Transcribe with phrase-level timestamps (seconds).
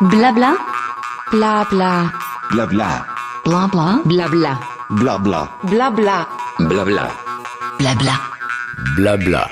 [0.00, 0.56] Blabla.
[1.32, 2.12] Blabla.
[2.52, 3.06] Blabla.
[3.44, 4.02] Blabla.
[4.04, 4.60] Blabla.
[4.90, 5.58] Blabla.
[5.64, 6.28] Blabla.
[6.60, 7.10] Blabla.
[7.80, 8.12] Blabla.
[8.94, 9.48] Blabla,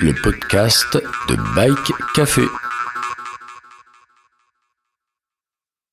[0.00, 0.96] le podcast
[1.28, 2.40] de Bike Café.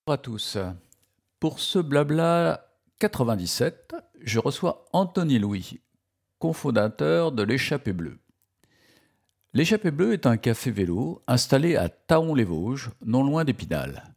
[0.08, 0.58] Bonjour à tous.
[1.42, 2.66] Pour ce Blabla
[3.00, 5.82] 97, je reçois Anthony Louis,
[6.40, 8.18] cofondateur de l'Échappée Bleue.
[9.56, 14.14] L'Échappée Bleue est un café vélo installé à Taon-les-Vosges, non loin d'Épinal.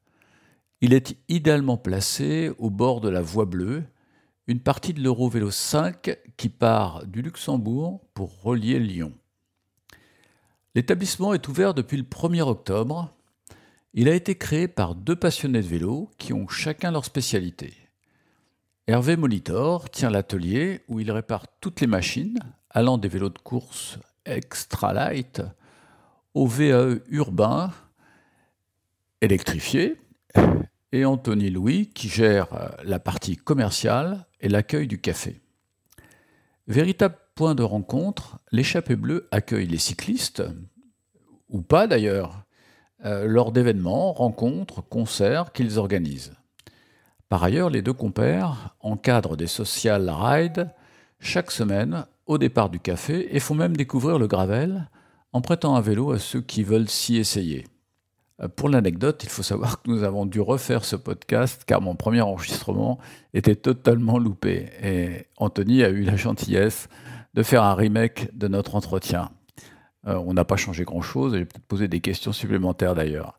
[0.83, 3.83] Il est idéalement placé au bord de la Voie Bleue,
[4.47, 9.15] une partie de l'Eurovélo 5 qui part du Luxembourg pour relier Lyon.
[10.75, 13.15] L'établissement est ouvert depuis le 1er octobre.
[13.95, 17.73] Il a été créé par deux passionnés de vélo qui ont chacun leur spécialité.
[18.87, 22.39] Hervé Molitor tient l'atelier où il répare toutes les machines,
[22.69, 25.43] allant des vélos de course extra light
[26.35, 27.73] au VAE urbain
[29.21, 29.97] électrifié
[30.93, 35.41] et Anthony Louis qui gère euh, la partie commerciale et l'accueil du café.
[36.67, 40.43] Véritable point de rencontre, l'échappée bleue accueille les cyclistes,
[41.49, 42.45] ou pas d'ailleurs,
[43.05, 46.35] euh, lors d'événements, rencontres, concerts qu'ils organisent.
[47.29, 50.71] Par ailleurs, les deux compères encadrent des social rides
[51.19, 54.89] chaque semaine au départ du café et font même découvrir le gravel
[55.33, 57.67] en prêtant un vélo à ceux qui veulent s'y essayer.
[58.41, 61.95] Euh, pour l'anecdote, il faut savoir que nous avons dû refaire ce podcast car mon
[61.95, 62.99] premier enregistrement
[63.35, 66.89] était totalement loupé et Anthony a eu la gentillesse
[67.35, 69.31] de faire un remake de notre entretien.
[70.07, 73.39] Euh, on n'a pas changé grand-chose, j'ai peut-être posé des questions supplémentaires d'ailleurs.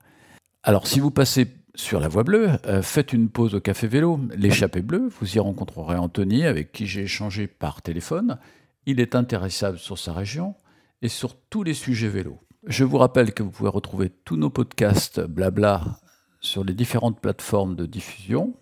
[0.63, 4.19] Alors si vous passez sur la voie bleue, euh, faites une pause au café vélo,
[4.35, 8.37] l'échappée bleue, vous y rencontrerez Anthony avec qui j'ai échangé par téléphone.
[8.85, 10.55] Il est intéressable sur sa région
[11.01, 12.39] et sur tous les sujets vélo.
[12.65, 15.99] Je vous rappelle que vous pouvez retrouver tous nos podcasts blabla
[16.39, 18.53] sur les différentes plateformes de diffusion,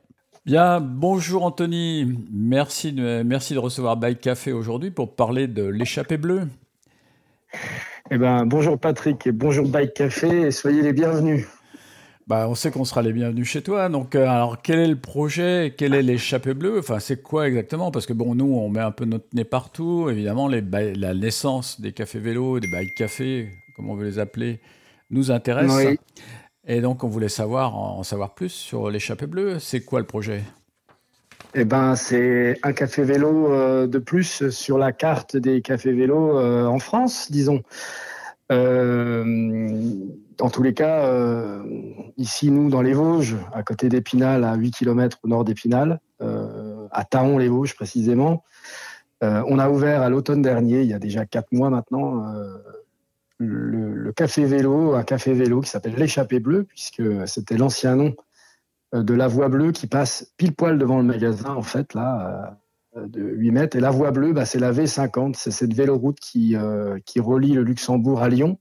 [0.47, 6.19] Bien, bonjour Anthony, merci de, merci de recevoir Bike Café aujourd'hui pour parler de l'échappée
[6.19, 6.49] bleue.
[8.11, 11.47] Eh ben, bonjour Patrick et bonjour Bike Café et soyez les bienvenus.
[12.27, 13.89] Bah, on sait qu'on sera les bienvenus chez toi.
[13.89, 15.75] Donc, euh, alors, quel est le projet?
[15.79, 16.79] Quel est l'échappée bleue?
[16.79, 17.91] Enfin, c'est quoi exactement?
[17.91, 20.11] Parce que bon, nous, on met un peu notre nez partout.
[20.11, 24.61] Évidemment, les la naissance des cafés vélos, des bike cafés, comme on veut les appeler,
[25.09, 25.97] nous intéresse.
[26.67, 29.59] Et donc, on voulait savoir, en savoir plus sur l'échappée bleue.
[29.59, 30.43] C'est quoi le projet?
[31.57, 36.37] Eh ben, c'est un café vélo euh, de plus sur la carte des cafés vélos
[36.37, 37.63] euh, en France, disons.
[38.51, 39.81] Euh,
[40.41, 41.09] en tous les cas,
[42.17, 47.05] ici, nous, dans les Vosges, à côté d'Épinal, à 8 km au nord d'Épinal, à
[47.05, 48.43] Taon-les-Vosges précisément,
[49.23, 52.25] on a ouvert à l'automne dernier, il y a déjà 4 mois maintenant,
[53.39, 58.15] le, café vélo, un café vélo qui s'appelle l'échappée bleue, puisque c'était l'ancien nom
[58.95, 62.59] euh, de la voie bleue qui passe pile poil devant le magasin, en fait, là,
[62.97, 63.77] euh, de 8 mètres.
[63.77, 67.53] Et la voie bleue, bah, c'est la V50, c'est cette véloroute qui, euh, qui relie
[67.53, 68.59] le Luxembourg à Lyon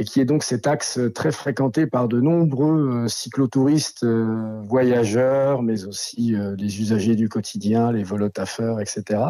[0.00, 6.36] et qui est donc cet axe très fréquenté par de nombreux cyclotouristes, voyageurs, mais aussi
[6.56, 9.22] les usagers du quotidien, les volotaffeurs, etc.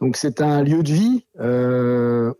[0.00, 1.26] Donc c'est un lieu de vie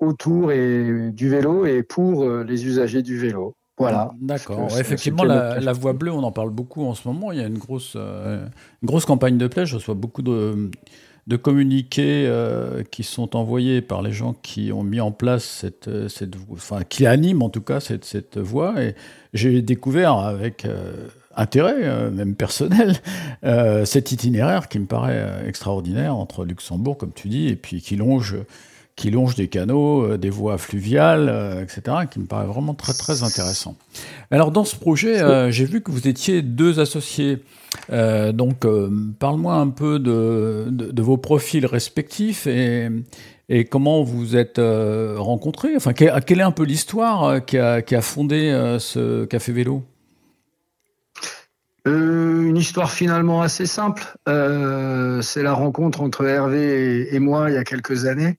[0.00, 3.54] autour et, du vélo et pour les usagers du vélo.
[3.81, 4.12] Voilà.
[4.21, 4.69] D'accord.
[4.78, 7.32] effectivement, la, voie bleue, on en parle beaucoup en ce moment.
[7.32, 8.44] Il y a une grosse, euh,
[8.82, 9.65] une grosse campagne de plaie.
[9.65, 10.71] Je reçois beaucoup de,
[11.26, 15.88] de communiqués euh, qui sont envoyés par les gens qui ont mis en place cette,
[15.88, 18.82] euh, cette enfin, qui animent en tout cas cette, cette voie.
[18.82, 18.94] Et
[19.32, 20.66] j'ai découvert avec
[21.37, 22.97] intérêt, même personnel,
[23.85, 28.37] cet itinéraire qui me paraît extraordinaire entre Luxembourg, comme tu dis, et puis qui longe
[29.01, 32.93] qui longe des canaux, euh, des voies fluviales, euh, etc., qui me paraît vraiment très
[32.93, 33.75] très intéressant.
[34.31, 37.39] Alors dans ce projet, euh, j'ai vu que vous étiez deux associés.
[37.91, 38.66] donc
[39.19, 42.89] parle-moi un peu de, de, vos profils respectifs et,
[43.49, 44.60] et comment vous êtes
[45.16, 45.75] rencontrés.
[45.77, 49.83] Enfin, quelle est un peu l'histoire qui a, qui a fondé ce café vélo?
[51.86, 54.15] Une histoire finalement assez simple.
[54.27, 58.38] c'est la rencontre entre Hervé et, moi il y a quelques années.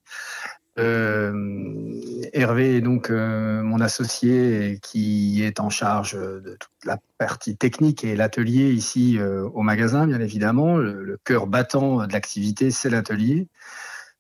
[0.80, 7.58] Euh, Hervé est donc euh, mon associé qui est en charge de toute la partie
[7.58, 10.78] technique et l'atelier ici euh, au magasin, bien évidemment.
[10.78, 13.48] Le, cœur battant de l'activité, c'est l'atelier.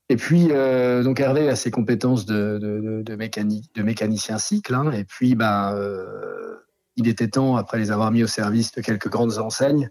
[0.09, 3.15] Et puis, donc Hervé a ses compétences de
[3.81, 4.75] mécanicien cycle.
[4.75, 5.73] Hein, et puis, ben,
[7.01, 9.89] il était temps, après les avoir mis au service de quelques grandes enseignes,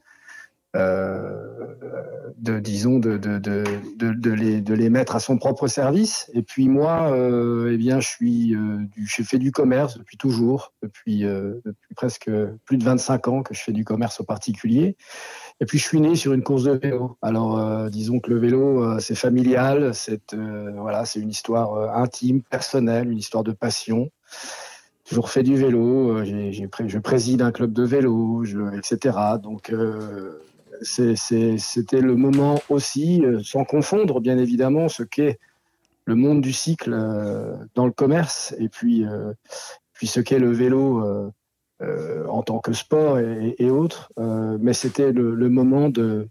[0.74, 3.64] de disons de, de, de,
[3.96, 6.30] de, les, de les mettre à son propre service.
[6.32, 7.12] Et puis moi,
[7.68, 8.56] eh bien, je suis
[8.94, 12.30] du, j'ai fait du commerce depuis toujours, depuis, depuis presque
[12.64, 14.96] plus de 25 ans que je fais du commerce au particulier.
[15.60, 17.18] Et puis je suis né sur une course de vélo.
[17.20, 21.94] Alors euh, disons que le vélo, euh, c'est familial, c'est euh, voilà, c'est une histoire
[21.94, 24.10] intime, personnelle, une histoire de passion.
[25.10, 29.18] Toujours fait du vélo, j'ai, je préside un club de vélo, etc.
[29.42, 29.74] Donc
[30.82, 35.38] c'était le moment aussi, sans confondre bien évidemment ce qu'est
[36.04, 36.92] le monde du cycle
[37.74, 39.04] dans le commerce et puis,
[40.00, 41.32] ce qu'est le vélo
[41.82, 46.28] euh, en tant que sport et, autres, euh, mais c'était le, moment de,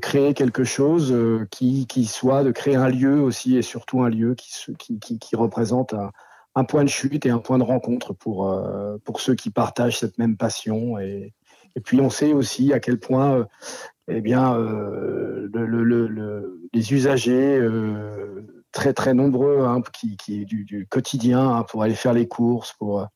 [0.00, 4.34] créer quelque chose euh, qui, soit, de créer un lieu aussi et surtout un lieu
[4.34, 6.12] qui, qui représente un,
[6.58, 8.52] un, point de chute et un point de rencontre pour,
[9.04, 10.98] pour ceux qui partagent cette même passion.
[10.98, 11.32] Et,
[11.76, 13.46] et puis on sait aussi à quel point
[14.08, 17.66] eh bien, le, les usagers
[18.72, 23.08] très très nombreux hein, qui, du, quotidien hein, pour aller faire les courses, pour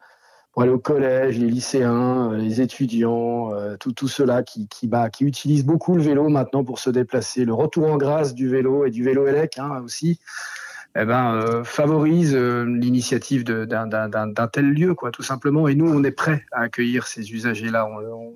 [0.53, 4.87] pour aller au collège, les lycéens, euh, les étudiants, euh, tout, tout cela qui, qui,
[4.87, 7.47] bah, qui utilisent beaucoup le vélo maintenant pour se déplacer.
[7.47, 10.21] Le retour en grâce du vélo et du vélo élec hein, aussi
[10.95, 15.69] eh ben, euh, favorise l'initiative d'un tel lieu, quoi, tout simplement.
[15.69, 17.87] Et nous, on est prêts à accueillir ces usagers-là.
[17.87, 18.35] On,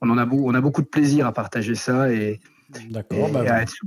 [0.00, 2.40] on, en a beau, on a beaucoup de plaisir à partager ça et,
[2.74, 3.02] et, bah,
[3.48, 3.86] à être sous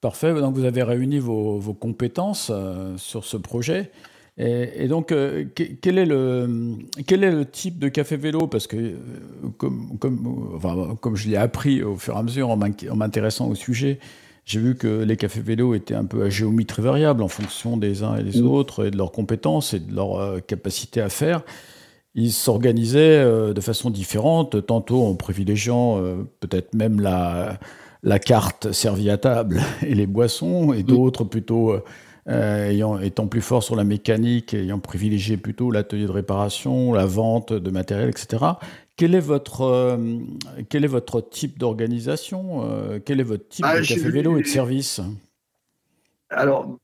[0.00, 0.34] Parfait.
[0.34, 2.52] Donc, vous avez réuni vos, vos compétences
[2.96, 3.90] sur ce projet.
[4.36, 6.76] Et, donc, euh, quel, est le,
[7.06, 8.48] quel est le type de café vélo?
[8.48, 8.96] Parce que, euh,
[9.58, 13.54] comme, comme, enfin, comme je l'ai appris au fur et à mesure en m'intéressant au
[13.54, 14.00] sujet,
[14.44, 18.02] j'ai vu que les cafés vélos étaient un peu à géométrie variable en fonction des
[18.02, 18.46] uns et des mmh.
[18.46, 21.42] autres et de leurs compétences et de leur euh, capacité à faire.
[22.14, 26.00] Ils s'organisaient de façon différente, tantôt en privilégiant
[26.38, 27.58] peut-être même la,
[28.04, 30.86] la carte servie à table et les boissons, et mmh.
[30.86, 31.74] d'autres plutôt
[32.28, 37.04] euh, ayant, étant plus fort sur la mécanique, ayant privilégié plutôt l'atelier de réparation, la
[37.04, 38.42] vente de matériel, etc.
[38.96, 40.18] Quel est votre, euh,
[40.68, 44.42] quel est votre type d'organisation euh, Quel est votre type ah, de café vélo et
[44.42, 45.00] de service?
[46.30, 46.78] Alors,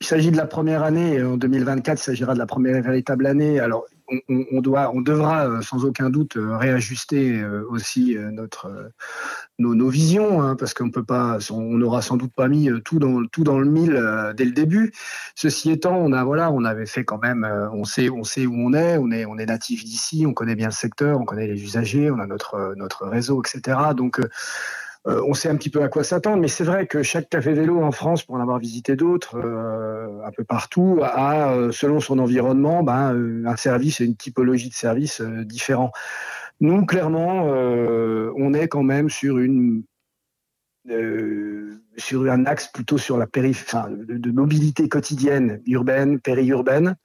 [0.00, 1.22] il s'agit de la première année.
[1.22, 3.60] En 2024, il s'agira de la première véritable année.
[3.60, 3.86] Alors,
[4.28, 8.92] on, doit, on devra euh, sans aucun doute euh, réajuster euh, aussi notre,
[9.58, 13.24] nos, visions, hein, parce qu'on peut pas, on n'aura sans doute pas mis tout dans,
[13.26, 13.92] tout dans le mille
[14.36, 14.92] dès le début.
[15.34, 18.54] Ceci étant, on a voilà, on avait fait quand même, on sait, on sait où
[18.54, 21.46] on est, on est, on est natif d'ici, on connaît bien le secteur, on connaît
[21.46, 23.78] les usagers, on a notre notre réseau, etc.
[23.96, 24.20] Donc
[25.04, 27.82] on sait un petit peu à quoi s'attendre, mais c'est vrai que chaque café vélo
[27.82, 32.18] en France, pour en avoir visité d'autres, euh, un peu partout, a, euh, selon son
[32.18, 35.90] environnement, ben, un service et une typologie de service différent.
[36.60, 39.82] Nous, clairement, on est quand même sur une
[41.96, 46.96] sur un axe plutôt sur la périphérie, de, mobilité quotidienne, urbaine, périurbaine.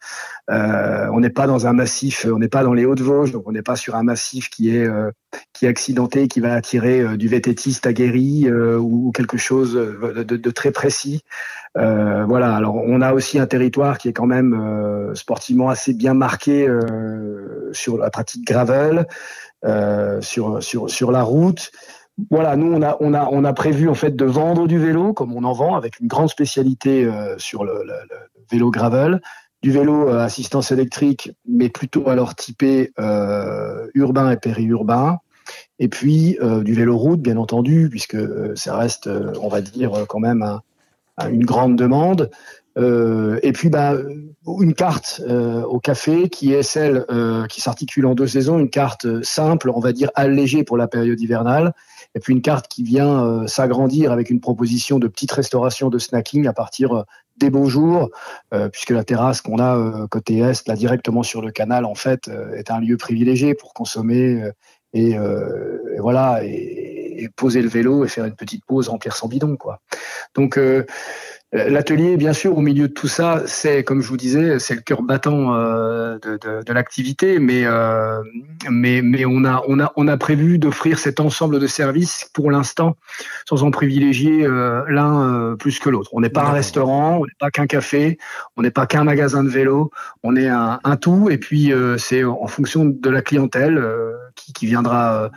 [0.49, 3.51] Euh, on n'est pas dans un massif, on n'est pas dans les Hauts-de-Vosges, donc on
[3.51, 5.11] n'est pas sur un massif qui est euh,
[5.53, 10.71] qui est accidenté, qui va attirer euh, du vététiste aguerri ou, quelque chose de, très
[10.71, 11.21] précis.
[11.75, 12.55] voilà.
[12.55, 16.67] Alors on a aussi un territoire qui est quand même sportivement assez bien marqué
[17.71, 19.05] sur la pratique gravel,
[20.21, 21.71] sur sur sur la route
[22.31, 25.13] voilà, nous on a on a on a prévu en fait de vendre du vélo
[25.13, 27.83] comme on en vend avec une grande spécialité euh, sur le,
[28.51, 29.21] vélo gravel,
[29.61, 35.19] du vélo euh, assistance électrique, mais plutôt alors typé euh, urbain et périurbain,
[35.77, 38.17] et puis du vélo route bien entendu puisque
[38.57, 39.07] ça reste
[39.41, 40.59] on va dire quand même
[41.29, 42.31] une grande demande.
[42.77, 43.93] et puis bah,
[44.59, 47.05] une carte au café qui est celle
[47.47, 51.21] qui s'articule en deux saisons, une carte simple, on va dire allégée pour la période
[51.21, 51.73] hivernale,
[52.15, 55.99] et puis une carte qui vient euh, s'agrandir avec une proposition de petite restauration de
[55.99, 57.03] snacking à partir euh,
[57.37, 58.09] des beaux jours,
[58.53, 62.31] euh, puisque la terrasse qu'on a côté est, là directement sur le canal, en fait,
[62.55, 64.49] est un lieu privilégié pour consommer
[64.93, 65.15] et,
[65.99, 69.81] voilà et, poser le vélo et faire une petite pause, remplir son bidon, quoi.
[70.35, 70.85] Donc euh,
[71.53, 74.81] l'atelier, bien sûr, au milieu de tout ça, c'est, comme je vous disais, c'est le
[74.81, 78.21] cœur battant euh, de, de, de l'activité, mais, euh,
[78.69, 82.51] mais, mais on, a, on, a, on a prévu d'offrir cet ensemble de services pour
[82.51, 82.97] l'instant,
[83.47, 86.09] sans en privilégier euh, l'un euh, plus que l'autre.
[86.13, 88.17] On n'est pas un restaurant, on n'est pas qu'un café,
[88.57, 89.91] on n'est pas qu'un magasin de vélo,
[90.23, 93.81] on est un, un tout, et puis c'est en fonction de la clientèle
[94.35, 95.31] qui, qui viendra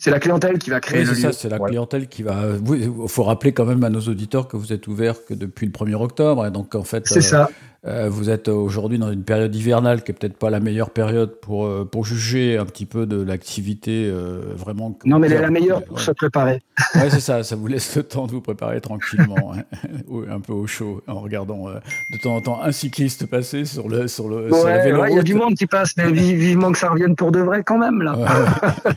[0.00, 1.04] c'est la clientèle qui va créer.
[1.04, 2.44] c'est ça, c'est la clientèle qui va.
[2.66, 5.72] Il faut rappeler quand même à nos auditeurs que vous êtes ouvert que depuis le
[5.72, 7.06] 1er octobre, et donc en fait.
[7.06, 7.50] C'est ça.
[7.86, 11.40] Euh, vous êtes aujourd'hui dans une période hivernale qui est peut-être pas la meilleure période
[11.40, 14.98] pour, euh, pour juger un petit peu de l'activité euh, vraiment.
[15.06, 16.60] Non, mais elle est la meilleure pour se préparer.
[16.96, 19.62] Oui, c'est ça, ça vous laisse le temps de vous préparer tranquillement, hein,
[20.30, 24.08] un peu au chaud, en regardant de temps en temps un cycliste passer sur le,
[24.08, 26.90] sur le, sur la Il y a du monde qui passe, mais vivement que ça
[26.90, 28.14] revienne pour de vrai quand même, là.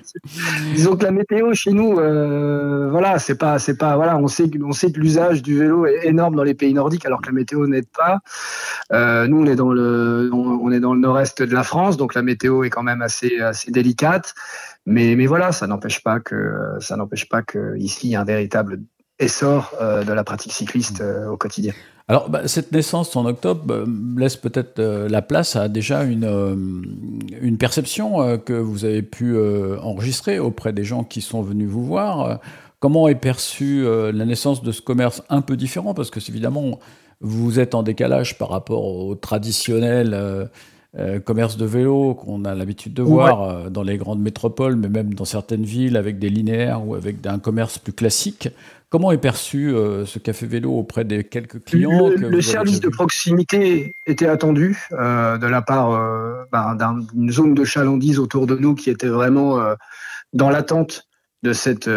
[0.75, 4.73] Disons que la météo chez nous, voilà, c'est pas, c'est pas, voilà, on sait, on
[4.73, 7.65] sait que l'usage du vélo est énorme dans les pays nordiques, alors que la météo
[7.65, 8.19] n'aide pas.
[8.91, 10.29] Euh, nous, on est dans le,
[10.95, 14.33] nord-est de la France, donc la météo est quand même assez, délicate.
[14.85, 18.25] Mais, voilà, ça n'empêche pas que, ça n'empêche pas que ici, il y a un
[18.25, 18.81] véritable
[19.19, 21.73] essor euh, de la pratique cycliste euh, au quotidien.
[22.09, 23.85] Alors, bah, cette naissance en octobre
[24.17, 29.37] laisse peut-être la place à déjà une, une perception que vous avez pu
[29.81, 32.41] enregistrer auprès des gens qui sont venus vous voir.
[32.81, 35.93] Comment est perçue la naissance de ce commerce un peu différent?
[35.93, 36.77] Parce que, évidemment,
[37.23, 40.45] vous êtes en décalage par rapport au traditionnel euh,
[40.99, 44.89] euh, commerce de vélo qu'on a l'habitude de voir euh, dans les grandes métropoles, mais
[44.89, 48.49] même dans certaines villes avec des linéaires ou avec un commerce plus classique.
[48.89, 49.73] Comment est perçu
[50.05, 55.61] ce café vélo auprès des quelques clients Le, service de proximité était attendu de la
[55.63, 55.99] part
[56.51, 56.77] ben,
[57.11, 59.57] d'une zone de chalandise autour de nous qui était vraiment
[60.33, 61.07] dans l'attente
[61.41, 61.89] de cette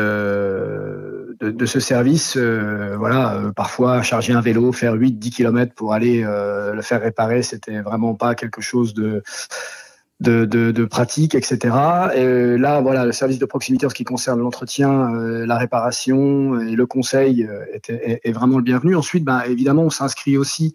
[1.40, 6.22] de, ce service, euh, voilà, euh, parfois charger un vélo, faire 8-10 km pour aller
[6.24, 9.22] euh, le faire réparer, c'était vraiment pas quelque chose de
[10.20, 11.74] de, de, de pratique, etc.
[12.14, 16.58] Et là, voilà, le service de proximité en ce qui concerne l'entretien, euh, la réparation
[16.58, 18.96] et le conseil euh, est, vraiment le bienvenu.
[18.96, 20.72] Ensuite, ben, évidemment, on s'inscrit aussi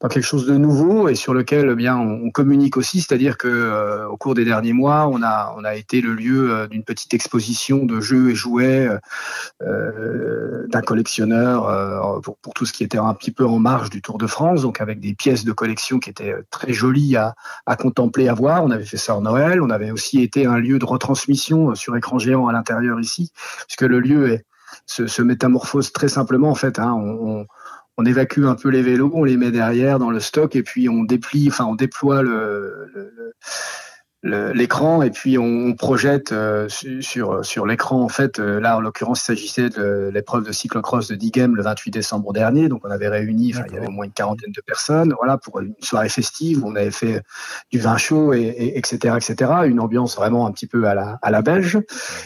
[0.00, 3.48] dans quelque chose de nouveau et sur lequel eh bien on, communique aussi, c'est-à-dire que
[3.48, 8.00] euh, au cours des derniers mois, on a été le lieu d'une petite exposition de
[8.00, 8.88] jeux et jouets
[9.60, 14.26] d'un collectionneur pour, tout ce qui était un petit peu en marge du Tour de
[14.26, 18.34] France, donc avec des pièces de collection qui étaient très jolies à, à contempler, à
[18.34, 18.66] voir.
[18.76, 19.60] Avait fait ça en Noël.
[19.60, 23.32] On avait aussi été un lieu de retransmission euh, sur écran géant à l'intérieur ici,
[23.66, 24.40] puisque le lieu
[24.86, 26.50] se, métamorphose très simplement.
[26.50, 26.92] En fait, hein.
[26.92, 27.46] on,
[28.04, 31.02] évacue un peu les vélos, on les met derrière dans le stock et puis on
[31.02, 33.34] déplie, enfin on déploie le
[34.22, 39.20] l'écran et puis on projette euh, sur sur l'écran en fait euh, là en l'occurrence
[39.20, 42.68] il s'agissait de l'épreuve de cyclocross de Digem le 28 décembre dernier.
[42.68, 45.60] Donc on avait réuni il y avait au moins une quarantaine de personnes voilà pour
[45.60, 47.22] une soirée festive où on avait fait
[47.70, 51.30] du vin chaud et, etc etc une ambiance vraiment un petit peu à la à
[51.30, 51.78] la belge.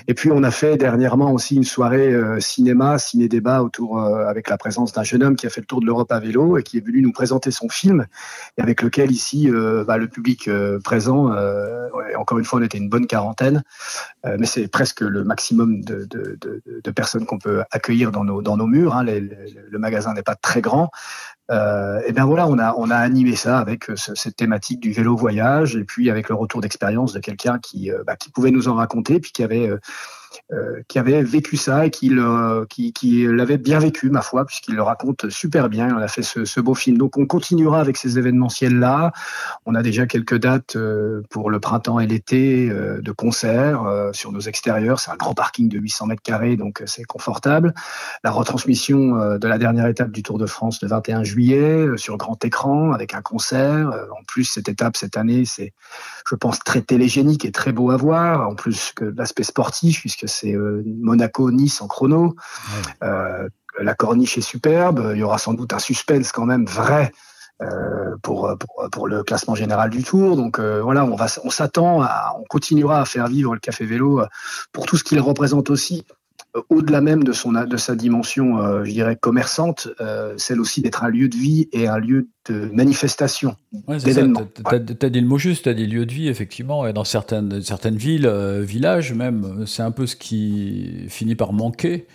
[0.08, 4.48] Et puis on a fait dernièrement aussi une soirée euh, cinéma ciné débat autour avec
[4.48, 6.62] la présence d'un jeune homme qui a fait le tour de l'Europe à vélo et
[6.62, 8.06] qui est venu nous présenter son film
[8.56, 9.50] et avec lequel ici
[9.86, 10.48] bah, le public
[10.82, 11.30] présent
[12.16, 13.62] encore une fois, on était une bonne quarantaine,
[14.26, 18.94] euh, mais c'est presque le maximum de, personnes qu'on peut accueillir dans nos, murs.
[18.94, 19.04] Hein.
[19.04, 20.90] le magasin n'est pas très grand.
[21.50, 25.74] Euh, et bien voilà, on a, animé ça avec euh, cette thématique du vélo voyage
[25.74, 29.18] et puis avec le retour d'expérience de quelqu'un qui, bah, qui pouvait nous en raconter,
[29.18, 29.78] puis qui avait euh,
[30.88, 35.68] qui avait vécu ça et qui, l'avait bien vécu, ma foi, puisqu'il le raconte super
[35.68, 35.94] bien.
[35.96, 36.98] On a fait ce, ce beau film.
[36.98, 39.12] Donc on continuera avec ces événementiels-là.
[39.66, 44.32] On a déjà quelques dates euh, pour le printemps et l'été euh, de concerts sur
[44.32, 45.00] nos extérieurs.
[45.00, 47.74] C'est un grand parking de 800 mètres carrés, donc c'est confortable.
[48.24, 52.42] La retransmission de la dernière étape du Tour de France le 21 juillet sur grand
[52.44, 53.90] écran avec un concert.
[54.18, 55.72] En plus, cette étape cette année, c'est,
[56.28, 58.48] je pense, très télégénique et très beau à voir.
[58.48, 62.34] En plus que l'aspect sportif, puisque c'est euh, Monaco-Nice en chrono.
[63.02, 63.48] Euh,
[63.78, 65.12] la corniche est superbe.
[65.14, 67.12] Il y aura sans doute un suspense quand même vrai
[67.62, 68.52] euh, pour,
[68.90, 70.36] pour, le classement général du Tour.
[70.36, 74.22] Donc voilà, on va, on s'attend, on continuera à faire vivre le café vélo
[74.72, 76.04] pour tout ce qu'il représente aussi
[76.68, 81.04] au-delà même de, son, de sa dimension, euh, je dirais, commerçante, euh, celle aussi d'être
[81.04, 83.54] un lieu de vie et un lieu de manifestation,
[83.86, 83.98] ouais.
[83.98, 87.04] Tu as, dit le mot juste, tu as dit lieu de vie, effectivement, et dans
[87.04, 92.06] certaines, certaines villes, euh, villages même, c'est un peu ce qui finit par manquer.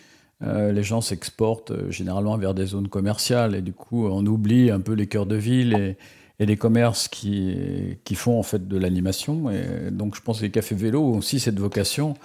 [0.42, 4.94] les gens s'exportent généralement vers des zones commerciales et du coup on oublie un peu
[4.94, 5.98] les cœurs de ville et,
[6.40, 7.56] et les commerces qui,
[8.04, 9.50] qui font en fait de l'animation.
[9.50, 12.16] Et donc je pense que les cafés vélos ont aussi cette vocation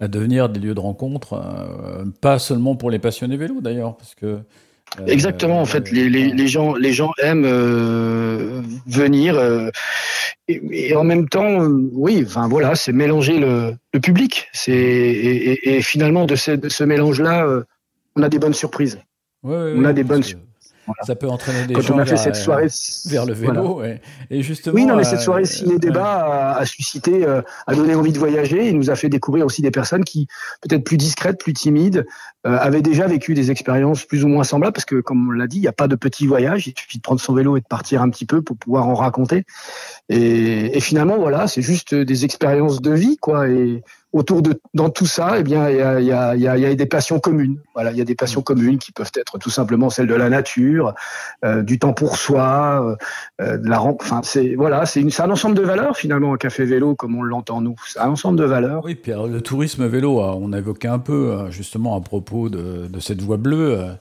[0.00, 4.14] à devenir des lieux de rencontre, euh, pas seulement pour les passionnés vélo d'ailleurs, parce
[4.14, 9.40] que euh, Exactement, en fait, les, les, les, gens, les gens aiment euh, venir
[10.48, 11.60] et, en même temps,
[11.92, 14.48] oui, enfin voilà, c'est mélanger le, le public.
[14.52, 17.46] C'est et, finalement de ce, de ce mélange-là,
[18.16, 18.98] on a des bonnes surprises.
[19.44, 20.24] on a des bonnes.
[21.02, 22.66] Ça peut entraîner des Quand gens on a fait vers, cette soirée,
[23.06, 23.52] vers le vélo.
[23.52, 23.70] voilà.
[23.90, 24.00] ouais.
[24.30, 27.94] Et justement, Oui, non, mais euh, cette soirée ciné-débat a, a suscité, euh, a donné
[27.94, 30.26] envie de voyager et nous a fait découvrir aussi des personnes qui,
[30.60, 32.06] peut-être plus discrètes, plus timides,
[32.46, 35.46] euh, avaient déjà vécu des expériences plus ou moins semblables parce que, comme on l'a
[35.46, 36.66] dit, il n'y a pas de petit voyage.
[36.66, 38.94] Il suffit de prendre son vélo et de partir un petit peu pour pouvoir en
[38.94, 39.44] raconter.
[40.08, 43.48] Et, et finalement, voilà, c'est juste des expériences de vie, quoi.
[43.48, 46.58] Et autour de, dans tout ça, eh bien, il y a, y a, y a,
[46.58, 47.58] y a des passions communes.
[47.74, 50.28] Voilà, il y a des passions communes qui peuvent être tout simplement celles de la
[50.28, 50.94] nature,
[51.44, 52.96] euh, du temps pour soi,
[53.40, 56.94] euh, de la, enfin, c'est voilà, c'est un ensemble de valeurs finalement un café vélo
[56.94, 57.76] comme on l'entend nous.
[57.86, 58.84] C'est un ensemble de valeurs.
[58.84, 62.48] Oui, alors, le tourisme vélo, euh, on a évoqué un peu euh, justement à propos
[62.48, 63.78] de, de cette voie bleue.
[63.78, 63.92] euh,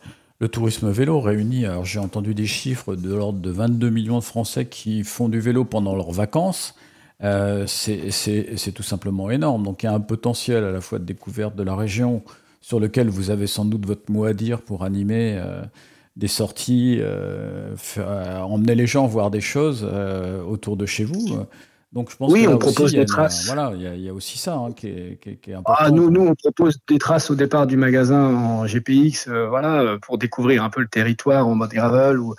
[0.42, 4.24] Le tourisme vélo réunit, alors j'ai entendu des chiffres de l'ordre de 22 millions de
[4.24, 6.76] Français qui font du vélo pendant leurs vacances.
[7.24, 9.64] Euh, c'est tout simplement énorme.
[9.64, 12.24] Donc il y a un potentiel à la fois de découverte de la région
[12.62, 15.62] sur lequel vous avez sans doute votre mot à dire pour animer euh,
[16.16, 19.86] des sorties, euh, faire- emmener les gens voir des choses
[20.48, 21.40] autour de chez vous.
[21.92, 23.48] Donc je pense Oui, que on aussi, propose des une- traces.
[23.48, 25.50] Voilà, il y, a, il y a aussi ça hein, qui, est, qui est- qui
[25.52, 25.84] est important.
[25.84, 30.20] Ah, nous, nous, on propose des traces au départ du magasin en GPX, voilà, pour
[30.20, 32.36] découvrir un peu le territoire en mode gravel ou,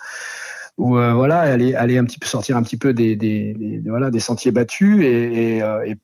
[0.77, 3.81] ou euh, voilà, aller, aller un petit peu sortir un petit peu des, des, des-
[3.89, 5.97] voilà, des sentiers battus et, et, euh, et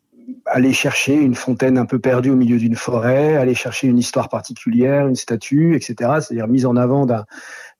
[0.45, 4.29] aller chercher une fontaine un peu perdue au milieu d'une forêt, aller chercher une histoire
[4.29, 6.19] particulière, une statue, etc.
[6.21, 7.25] C'est-à-dire mise en avant d'un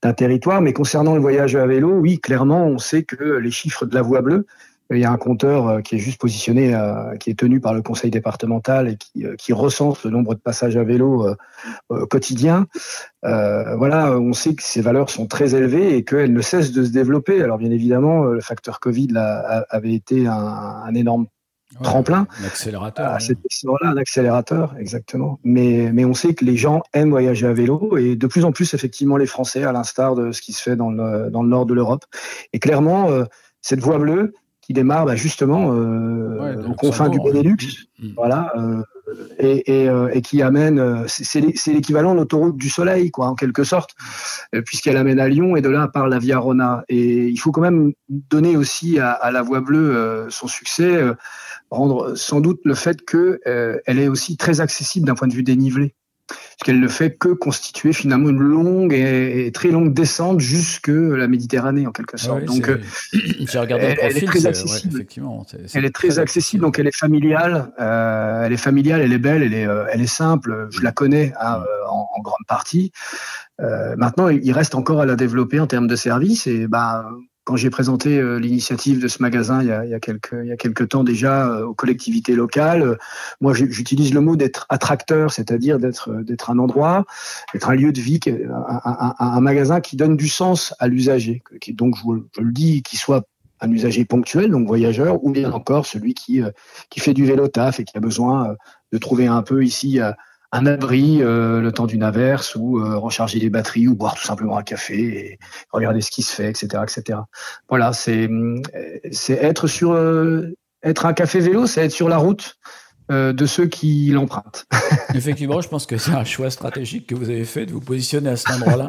[0.04, 0.62] d'un territoire.
[0.62, 4.02] Mais concernant le voyage à vélo, oui, clairement, on sait que les chiffres de la
[4.02, 4.46] voie bleue,
[4.92, 7.74] il y a un compteur euh, qui est juste positionné, euh, qui est tenu par
[7.74, 11.28] le conseil départemental et qui, euh, qui recense le nombre de passages à vélo
[12.10, 12.68] quotidiens.
[13.26, 16.84] Euh, voilà, on sait que ces valeurs sont très élevées et qu'elles ne cessent de
[16.84, 17.42] se développer.
[17.42, 21.28] Alors bien évidemment, le facteur Covid là, avait été un, un énorme
[21.74, 22.28] Ouais, tremplin.
[22.42, 23.06] Un accélérateur.
[23.10, 23.20] Ah, ouais.
[23.20, 25.38] c'est voilà, un accélérateur, exactement.
[25.44, 28.54] Mais, mais on sait que les gens aiment voyager à vélo et de plus en
[28.54, 31.50] plus, effectivement, les Français, à l'instar de ce qui se fait dans le, dans le
[31.50, 32.06] nord de l'Europe.
[32.54, 33.10] Et clairement,
[33.60, 34.34] cette voie bleue
[34.68, 37.20] qui démarre bah, justement euh, Ouais, aux confins du.
[37.20, 37.56] Benelux,
[38.00, 38.10] Mm.
[38.16, 38.84] voilà, euh,
[39.40, 42.70] et, et, euh, et qui amène, euh, c'est- c'est l'é- c'est l'équivalent de l'autoroute du
[42.70, 43.96] soleil, quoi, en quelque sorte,
[44.54, 46.84] euh, puisqu'elle amène à Lyon et de là par la Via Rona.
[46.90, 50.96] Et il faut quand même donner aussi à, à la voie bleue euh, son succès,
[50.96, 51.14] euh,
[51.72, 55.34] rendre sans doute le fait que euh, elle est aussi très accessible d'un point de
[55.34, 55.96] vue dénivelé,
[56.58, 61.28] puisqu'elle ne fait que constituer finalement une longue et, et très longue descente jusque la
[61.28, 62.40] Méditerranée en quelque Ah sorte.
[62.42, 62.80] oui, Donc euh,
[63.14, 65.06] j'ai regardé elle- le elle est très ouais, accessible.
[65.76, 69.44] elle est très accessible, donc elle est familiale, euh, elle est familiale, elle est belle,
[69.44, 70.68] elle est, euh, elle est simple.
[70.72, 72.92] Je la connais hein, euh, en, en grande partie.
[73.62, 76.48] Euh, maintenant, il reste encore à la développer en termes de services.
[76.48, 77.08] Et bah,
[77.48, 81.48] quand j'ai présenté euh, l'initiative de ce magasin il y a, il quelques temps déjà
[81.48, 82.96] euh, aux collectivités locales, euh,
[83.40, 87.06] moi j'utilise le mot d'être attracteur, c'est-à-dire d'être un endroit,
[87.54, 88.20] d'être un lieu de vie,
[89.18, 93.26] un, magasin qui donne du sens à l'usager, qui donc je, le dis, qui soit
[93.62, 96.42] un usager ponctuel, donc voyageur, ou bien encore celui qui,
[96.98, 98.58] fait du vélo taf et qui a besoin
[98.92, 100.02] de trouver un peu ici
[100.52, 104.26] un abri euh, le temps d'une averse ou euh, recharger les batteries ou boire tout
[104.26, 105.40] simplement un café et
[105.72, 106.84] regarder ce qui se fait, etc.
[106.84, 107.20] etc.
[107.70, 108.62] Voilà, c'est hum,
[109.12, 112.58] c'est être sur euh, être un café vélo, c'est être sur la route
[113.10, 114.66] euh, de ceux qui l'empruntent.
[115.16, 118.32] Effectivement, je pense que c'est un choix stratégique que vous avez fait de vous positionner
[118.32, 118.88] à cet endroit-là,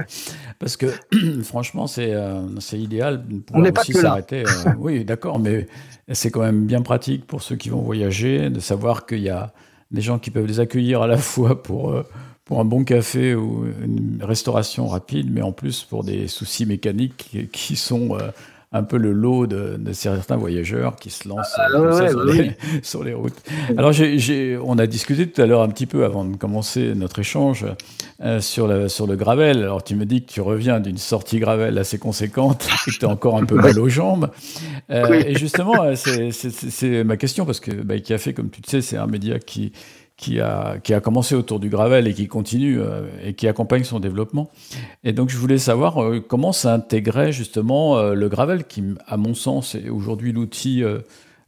[0.59, 0.87] parce que
[1.45, 4.43] franchement, c'est euh, c'est idéal pas aussi s'arrêter.
[4.43, 5.69] euh, oui, d'accord, mais
[6.11, 9.53] c'est quand même bien pratique pour ceux qui vont voyager de savoir qu'il y a
[9.91, 12.03] des gens qui peuvent les accueillir à la fois pour euh,
[12.45, 17.17] pour un bon café ou une restauration rapide, mais en plus pour des soucis mécaniques
[17.19, 18.31] qui, qui sont euh,
[18.71, 22.25] un peu le lot de, de certains voyageurs qui se lancent Ah, ça ouais, sur,
[22.25, 22.51] les, oui.
[22.83, 23.37] sur les routes.
[23.77, 23.93] Alors,
[24.65, 27.65] on a discuté tout à l'heure un petit peu avant de commencer notre échange
[28.23, 29.59] euh, sur, le, sur le gravel.
[29.63, 33.05] Alors, tu me dis que tu reviens d'une sortie gravel assez conséquente et que tu
[33.07, 34.31] as encore un peu mal aux jambes.
[34.91, 35.23] Euh, Oui.
[35.27, 39.07] Et justement, c'est- ma question parce que bah, Café, comme tu le sais, c'est un
[39.07, 39.73] média qui,
[40.19, 43.85] qui, a, qui a commencé autour du gravel et qui continue euh, et qui accompagne
[43.85, 44.51] son développement.
[45.05, 49.33] Et donc, je voulais savoir euh, comment s'intégrait justement euh, le gravel, qui, à mon
[49.33, 50.83] sens, est aujourd'hui l'outil,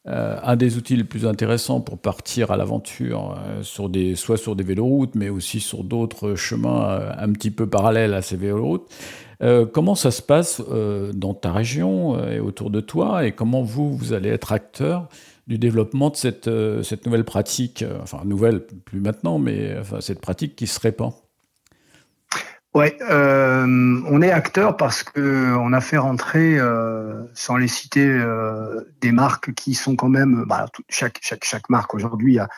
[0.07, 4.65] un des outils les plus intéressants pour partir à l'aventure, sur des, soit sur des
[4.65, 8.89] véloroutes, mais aussi sur d'autres chemins un petit peu parallèles à ces véloroutes.
[9.73, 10.63] Comment ça se passe
[11.15, 15.09] dans ta région et autour de toi, et comment vous, vous allez être acteur
[15.51, 20.21] du développement de cette, euh, nouvelle pratique, euh, enfin nouvelle plus maintenant, mais enfin, cette
[20.21, 21.13] pratique qui se répand
[22.73, 28.07] Ouais, euh, on est acteur parce que on a fait rentrer, euh, sans les citer,
[28.07, 32.49] euh, des marques qui sont quand même, bah, chaque marque aujourd'hui a,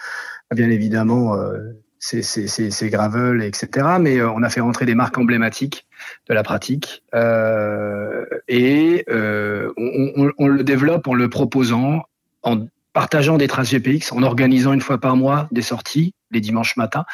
[0.54, 1.60] bien évidemment euh,
[1.98, 3.86] ces, ces, ces, ces gravel, etc.
[3.98, 5.86] Mais euh, on a fait rentrer des marques emblématiques
[6.28, 12.02] de la pratique euh, et euh, on, on, on, le développe en le proposant,
[12.42, 16.76] en partageant des traces GPX, en organisant une fois par mois des sorties les dimanches
[16.76, 17.04] matins.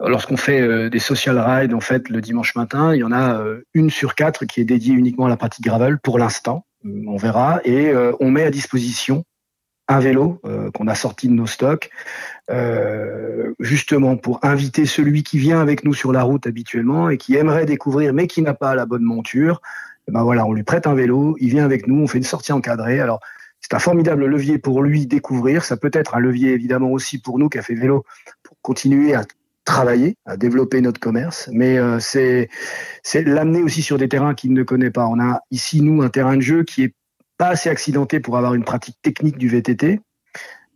[0.00, 3.38] Lorsqu'on fait euh, des social rides, en fait, le dimanche matin, il y en a
[3.38, 6.64] euh, une sur quatre qui est dédiée uniquement à la pratique gravel pour l'instant.
[6.84, 9.24] On verra et euh, on met à disposition
[9.88, 10.40] un vélo
[10.72, 11.90] qu'on a sorti de nos stocks,
[13.58, 17.66] justement pour inviter celui qui vient avec nous sur la route habituellement et qui aimerait
[17.66, 19.60] découvrir mais qui n'a pas la bonne monture.
[20.08, 22.24] Et ben voilà, on lui prête un vélo, il vient avec nous, on fait une
[22.24, 23.00] sortie encadrée.
[23.00, 23.20] Alors
[23.62, 25.64] c'est un formidable levier pour lui découvrir.
[25.64, 28.04] Ça peut être un levier évidemment aussi pour nous fait vélo
[28.42, 29.24] pour continuer à
[29.64, 32.48] travailler, à développer notre commerce, mais euh, c'est
[33.04, 35.06] c'est l'amener aussi sur des terrains qu'il ne connaît pas.
[35.06, 36.94] On a ici nous un terrain de jeu qui est
[37.38, 40.00] pas assez accidenté pour avoir une pratique technique du VTT,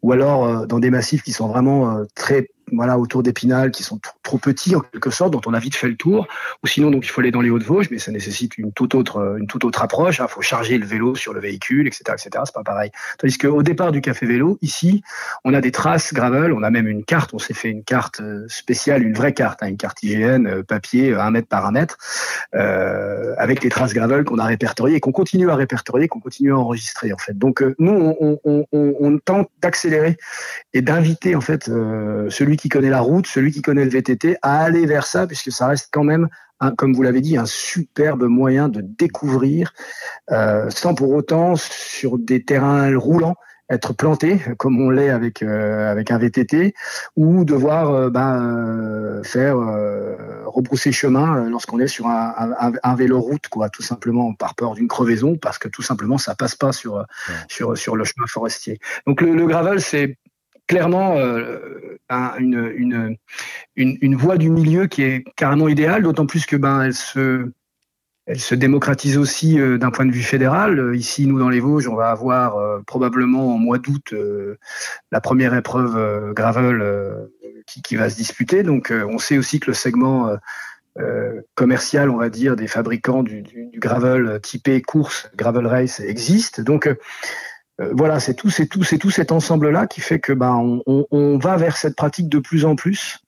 [0.02, 3.82] ou alors euh, dans des massifs qui sont vraiment euh, très voilà, autour d'Épinal qui
[3.82, 6.26] sont trop petits en quelque sorte, dont on a vite fait le tour.
[6.64, 9.18] Ou sinon, donc il faut aller dans les Hauts-de-Vosges, mais ça nécessite une toute autre,
[9.18, 10.18] euh, une toute autre approche.
[10.18, 10.28] Il hein.
[10.28, 12.30] faut charger le vélo sur le véhicule, etc., etc.
[12.44, 12.90] C'est pas pareil.
[13.18, 15.02] Tandis qu'au départ du café vélo, ici,
[15.44, 17.34] on a des traces gravel, on a même une carte.
[17.34, 20.62] On s'est fait une carte euh, spéciale, une vraie carte, hein, une carte IGN euh,
[20.64, 21.96] papier, un mètre par un mètre,
[23.38, 26.56] avec les traces gravel qu'on a répertoriées et qu'on continue à répertorier, qu'on continue à
[26.56, 27.36] enregistrer en fait.
[27.36, 30.16] Donc nous, on, tente d'accélérer
[30.74, 34.62] et d'inviter en fait celui qui connaît la route, celui qui connaît le VTT, à
[34.62, 36.28] aller vers ça, puisque ça reste quand même,
[36.76, 39.72] comme vous l'avez dit, un superbe moyen de découvrir,
[40.30, 43.36] euh, sans pour autant, sur des terrains roulants,
[43.68, 46.72] être planté comme on l'est avec euh, avec un VTT
[47.16, 49.56] ou devoir euh, ben, faire
[50.44, 54.74] rebrousser chemin lorsqu'on est sur un, un, un, vélo route quoi tout simplement par peur
[54.74, 57.04] d'une crevaison parce que tout simplement ça passe pas sur
[57.48, 58.78] sur sur le chemin forestier.
[59.04, 60.16] Donc le, le gravel c'est
[60.66, 61.98] clairement euh,
[62.38, 63.16] une,
[63.76, 67.50] une, une, voie du milieu qui est carrément idéale, d'autant plus que ben elle se
[68.26, 70.94] elle se démocratise aussi euh, d'un point de vue fédéral.
[70.96, 74.58] Ici, nous dans les Vosges, on va avoir euh, probablement en mois d'août euh,
[75.12, 76.84] la première épreuve euh, gravel
[77.66, 78.64] qui, qui, va se disputer.
[78.64, 80.36] Donc, on sait aussi que le segment
[81.54, 86.60] commercial, on va dire, des fabricants du, du, du gravel typé course, gravel race existe.
[86.60, 86.88] Donc
[87.80, 90.82] euh, voilà, c'est tout, c'est tout, c'est tout cet ensemble-là qui fait que ben on,
[90.86, 93.20] on, on, va vers cette pratique de plus en plus.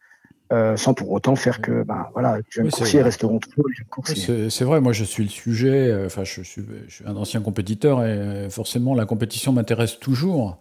[0.50, 3.74] Euh, sans pour autant faire que ben voilà les jeunes oui, coursiers resteront toujours les
[3.74, 4.48] jeunes coursiers.
[4.48, 7.42] C'est vrai, moi je suis le sujet, euh, enfin je, suis, je suis un ancien
[7.42, 10.58] compétiteur et forcément la compétition m'intéresse toujours.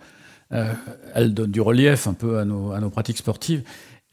[0.53, 0.73] Euh,
[1.13, 3.63] elle donne du relief un peu à nos, à nos pratiques sportives.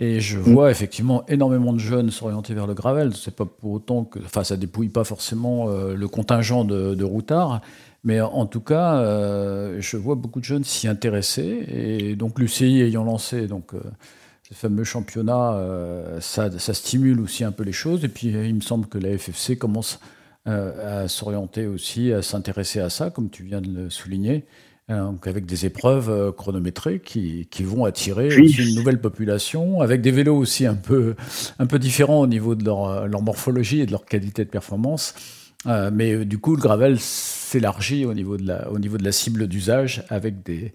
[0.01, 0.43] Et je mm.
[0.43, 3.15] vois effectivement énormément de jeunes s'orienter vers le gravel.
[3.15, 7.05] C'est pas pour autant que, enfin, ça dépouille pas forcément euh, le contingent de, de
[7.05, 7.61] routards,
[8.05, 11.65] mais en tout cas, euh, je vois beaucoup de jeunes s'y intéresser.
[11.69, 13.81] Et donc l'UCI ayant lancé donc, euh,
[14.47, 18.05] ce fameux championnat, euh, ça, ça, stimule aussi un peu les choses.
[18.05, 19.99] Et puis il me semble que la FFC commence
[20.47, 24.45] à s'orienter aussi, à s'intéresser à ça, comme tu viens de le souligner.
[24.91, 28.55] Donc avec des épreuves chronométrées qui, qui vont attirer oui.
[28.59, 31.15] une nouvelle population, avec des vélos aussi un peu,
[31.59, 35.15] un peu différents au niveau de leur, leur morphologie et de leur qualité de performance.
[35.67, 39.05] Euh, mais euh, du coup, le gravel s'élargit au niveau de la, au niveau de
[39.05, 40.73] la cible d'usage avec des,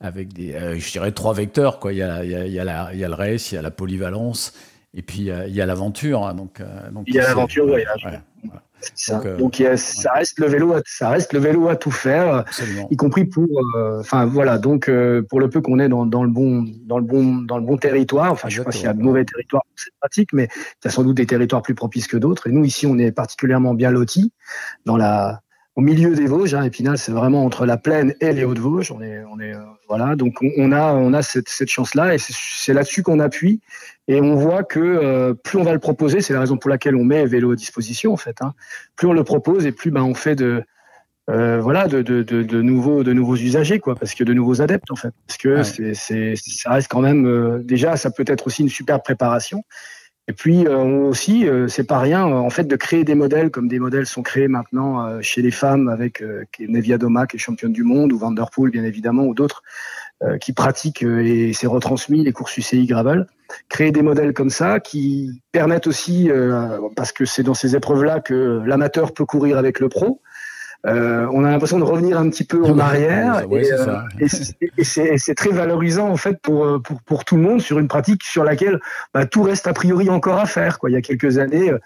[0.00, 1.92] avec des, euh, je dirais trois vecteurs quoi.
[1.92, 3.70] Il y a, il y a, il y a, le race, il y a la
[3.70, 4.54] polyvalence,
[4.94, 6.26] et puis il y a l'aventure.
[6.26, 8.04] Hein, donc, donc, il y a l'aventure voyage.
[8.04, 8.62] Ouais, voilà.
[8.94, 9.16] Ça.
[9.16, 11.90] Donc, euh, Donc a, ça reste le vélo, à, ça reste le vélo à tout
[11.90, 12.88] faire, absolument.
[12.90, 14.58] y compris pour, euh, enfin voilà.
[14.58, 17.58] Donc euh, pour le peu qu'on est dans, dans, le bon, dans le bon, dans
[17.58, 18.32] le bon territoire.
[18.32, 20.86] Enfin, je sais pas s'il y a de mauvais territoires pour cette pratique, mais il
[20.86, 22.46] y a sans doute des territoires plus propices que d'autres.
[22.46, 24.32] Et nous ici, on est particulièrement bien lotis
[24.86, 25.42] dans la,
[25.76, 26.54] au milieu des Vosges.
[26.54, 28.92] Hein, Épinal, c'est vraiment entre la plaine et les Hauts-de-Vosges.
[28.92, 30.16] On est, on est, euh, voilà.
[30.16, 33.60] Donc on, on, a, on a cette, cette chance-là, et c'est là-dessus qu'on appuie.
[34.10, 36.96] Et on voit que euh, plus on va le proposer, c'est la raison pour laquelle
[36.96, 38.42] on met vélo à disposition en fait.
[38.42, 38.54] Hein,
[38.96, 40.64] plus on le propose et plus ben on fait de
[41.30, 44.60] euh, voilà de, de, de, de, nouveaux de nouveaux usagers quoi, parce que de nouveaux
[44.62, 45.12] adeptes en fait.
[45.28, 45.62] Parce que ouais.
[45.62, 49.62] c'est, c'est, ça reste quand même euh, déjà ça peut être aussi une super préparation.
[50.26, 54.06] Et puis aussi, c'est pas rien, en fait, de créer des modèles comme des modèles
[54.06, 56.22] sont créés maintenant chez les femmes avec
[56.60, 59.64] Nevia Doma qui est championne du monde ou Vanderpool bien évidemment ou d'autres
[60.40, 63.26] qui pratiquent et c'est retransmis les courses UCI Gravel.
[63.68, 66.30] Créer des modèles comme ça qui permettent aussi,
[66.94, 70.20] parce que c'est dans ces épreuves-là que l'amateur peut courir avec le pro.
[70.86, 73.48] Euh, on a l'impression de revenir un petit peu en arrière.
[73.50, 73.96] Ouais, et, euh,
[74.78, 77.88] et c'est- très valorisant en fait pour, euh, pour, pour tout le monde sur une
[77.88, 78.80] pratique sur laquelle
[79.14, 80.78] bah, tout reste a priori encore à faire.
[80.78, 80.90] Quoi.
[80.90, 81.78] Il y a quelques années, euh,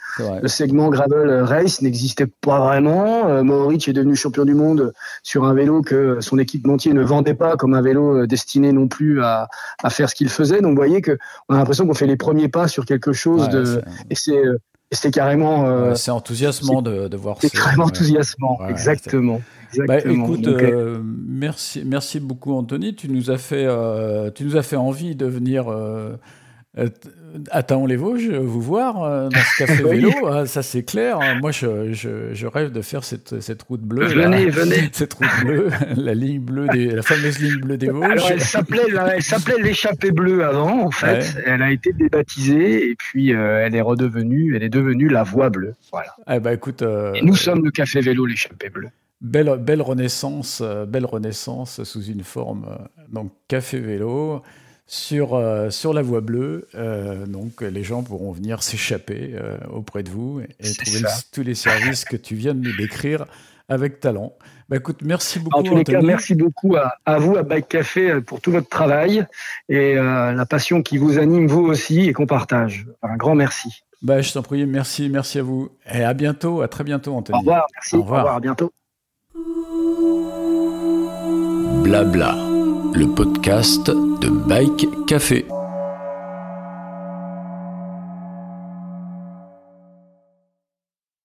[0.42, 3.28] le segment gravel race n'existait pas vraiment.
[3.28, 7.34] Euh, Mohoric est devenu champion du monde sur un vélo que son équipementier ne vendait
[7.34, 9.48] pas comme un vélo euh, destiné non plus à,
[9.82, 10.60] à faire ce qu'il faisait.
[10.60, 13.42] Donc vous voyez que on a l'impression qu'on fait les premiers pas sur quelque chose
[13.44, 14.58] Ouais, de et c'est euh,
[14.94, 17.90] et c'est carrément euh, c'est enthousiasmant de, de voir c'est ces- carrément ouais.
[17.90, 18.58] enthousiasmant.
[18.60, 19.40] Ouais, exactement.
[19.88, 22.94] Bah, écoute, Donc, euh, euh, merci, merci beaucoup Anthony.
[22.94, 23.66] Tu nous as fait,
[24.36, 25.64] tu nous as fait envie de venir
[26.78, 30.10] euh, euh, à Taon-les-Vosges vous voir euh, dans ce café vélo.
[30.30, 31.18] Ah, ça c'est clair.
[31.40, 34.02] Moi, je, je, je rêve de faire cette, cette route bleue.
[34.14, 34.28] là.
[34.28, 34.88] venez, venez.
[34.92, 38.04] Cette route bleue, la ligne bleue, des, la fameuse ligne bleue des Vosges.
[38.10, 41.18] Alors, elle s'appelait, la- elle s'appelait l'échappée bleue avant, en fait.
[41.36, 41.42] Ouais.
[41.46, 45.50] Elle a été débaptisée et puis euh, elle est redevenue, elle est devenue la voie
[45.50, 45.74] bleue.
[45.92, 46.14] Voilà.
[46.26, 48.88] Ah, bah, écoute, euh, Et nous sommes le café vélo l'échappée bleue.
[49.20, 54.42] Belle, belle renaissance, euh, belle renaissance sous une forme euh, donc café vélo
[54.86, 56.68] sur euh, sur la voie bleue.
[56.74, 61.42] Euh, donc les gens pourront venir s'échapper euh, auprès de vous et, trouver le- tous
[61.42, 63.24] les services que tu viens de nous décrire
[63.68, 64.34] avec talent.
[64.68, 67.68] Bah écoute, merci beaucoup En tous les cas, merci beaucoup à, à vous, à Bike
[67.68, 69.26] Café, pour tout votre travail
[69.68, 72.86] et euh, la passion qui vous anime, vous aussi, et qu'on partage.
[73.02, 73.82] Un grand merci.
[74.02, 77.36] Bah, je t'en prie, merci, merci à vous et à bientôt, à très bientôt Anthony.
[77.36, 77.96] Au revoir, merci.
[77.96, 78.36] Au revoir.
[78.36, 78.70] à bientôt.
[81.82, 82.36] Blabla,
[82.94, 85.53] le podcast de Bike Café.